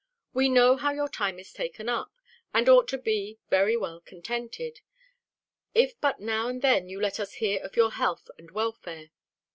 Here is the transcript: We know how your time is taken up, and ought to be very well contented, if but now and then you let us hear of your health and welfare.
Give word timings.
We 0.33 0.49
know 0.49 0.77
how 0.77 0.93
your 0.93 1.07
time 1.07 1.37
is 1.37 1.53
taken 1.53 1.87
up, 1.87 2.11
and 2.55 2.67
ought 2.67 2.87
to 2.87 2.97
be 2.97 3.37
very 3.51 3.77
well 3.77 4.01
contented, 4.01 4.79
if 5.75 5.93
but 6.01 6.19
now 6.19 6.47
and 6.47 6.63
then 6.63 6.89
you 6.89 6.99
let 6.99 7.19
us 7.19 7.33
hear 7.33 7.63
of 7.63 7.75
your 7.75 7.91
health 7.91 8.27
and 8.39 8.49
welfare. 8.49 9.11